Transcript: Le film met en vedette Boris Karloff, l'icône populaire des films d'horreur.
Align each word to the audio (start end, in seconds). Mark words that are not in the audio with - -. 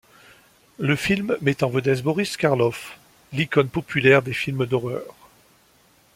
Le 0.79 0.95
film 0.95 1.37
met 1.41 1.61
en 1.63 1.69
vedette 1.69 2.01
Boris 2.01 2.35
Karloff, 2.35 2.97
l'icône 3.33 3.69
populaire 3.69 4.23
des 4.23 4.33
films 4.33 4.65
d'horreur. 4.65 5.13